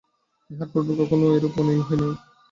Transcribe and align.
ইহার 0.49 0.69
পূর্বে 0.71 0.93
কখনো 1.01 1.25
এরূপ 1.35 1.53
অনিয়ম 1.59 1.81
হয় 1.87 1.97
নাই। 2.01 2.13